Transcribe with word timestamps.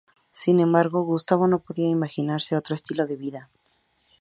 Sin 0.31 0.59
embargo, 0.59 1.03
Gustavo 1.03 1.45
no 1.47 1.59
podría 1.59 1.85
imaginarse 1.87 2.57
otro 2.57 2.73
estilo 2.73 3.05
de 3.05 3.17
vida. 3.17 3.49